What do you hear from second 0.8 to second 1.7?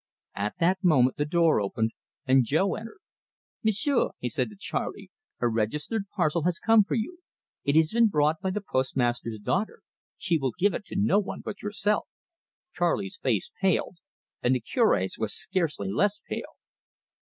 moment the door